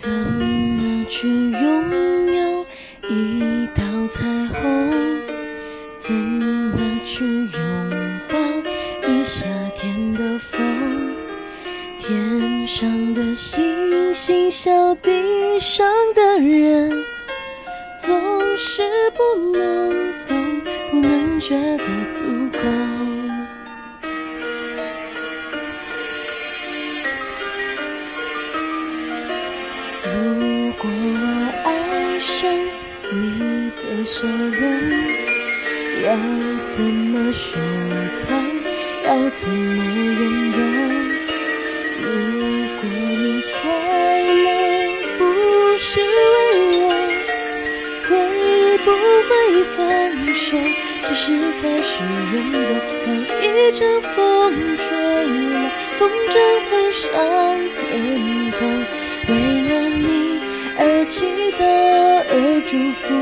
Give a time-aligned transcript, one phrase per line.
[0.00, 2.66] 怎么去拥有
[3.10, 5.20] 一道彩虹？
[5.98, 7.50] 怎么去拥
[8.26, 8.38] 抱
[9.06, 11.14] 一夏天的风？
[11.98, 17.04] 天上的星星，笑地上的人，
[17.98, 18.18] 总
[18.56, 19.92] 是不能
[20.26, 23.19] 懂，不能觉得足够。
[34.00, 34.64] 的笑容，
[36.02, 36.16] 要
[36.70, 37.58] 怎么收
[38.16, 38.32] 藏？
[39.04, 40.22] 要怎么拥
[40.52, 40.58] 有？
[42.00, 42.08] 如
[42.80, 43.60] 果你快
[44.22, 44.48] 乐
[45.18, 45.20] 不
[45.76, 46.08] 是为
[46.78, 46.82] 我，
[48.08, 48.10] 会
[48.78, 48.88] 不
[49.28, 49.30] 会
[49.76, 49.78] 放
[50.34, 50.56] 手？
[51.02, 51.22] 其实
[51.60, 52.02] 才是
[52.32, 52.58] 拥有。
[53.04, 53.08] 当
[53.42, 54.16] 一阵风
[54.78, 54.82] 吹
[55.52, 55.54] 来，
[55.96, 56.34] 风筝
[56.70, 57.04] 飞上
[57.76, 58.09] 天
[61.10, 61.26] 期
[61.58, 61.66] 待，
[62.30, 63.12] 而祝福，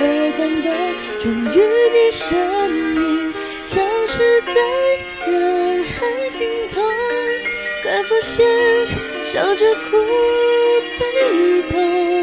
[0.00, 0.72] 而感动。
[1.20, 1.60] 终于
[1.92, 2.24] 你身
[2.96, 6.80] 影消失在人海尽头。
[7.84, 8.46] 才发现，
[9.22, 9.90] 笑着哭
[10.88, 12.17] 最痛。